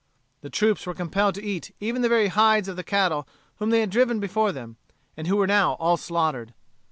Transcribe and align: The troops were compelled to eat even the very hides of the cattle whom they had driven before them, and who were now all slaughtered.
The 0.41 0.49
troops 0.49 0.87
were 0.87 0.95
compelled 0.95 1.35
to 1.35 1.43
eat 1.45 1.75
even 1.79 2.01
the 2.01 2.09
very 2.09 2.29
hides 2.29 2.67
of 2.67 2.75
the 2.75 2.83
cattle 2.83 3.27
whom 3.57 3.69
they 3.69 3.81
had 3.81 3.91
driven 3.91 4.19
before 4.19 4.51
them, 4.51 4.77
and 5.15 5.27
who 5.27 5.37
were 5.37 5.45
now 5.45 5.73
all 5.73 5.95
slaughtered. 5.95 6.55